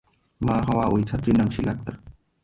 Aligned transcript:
মা 0.41 0.57
হওয়া 0.67 0.85
ওই 0.93 1.01
ছাত্রীর 1.03 1.35
নাম 1.37 1.49
শীলা 1.49 1.71
আক্তার। 1.71 1.95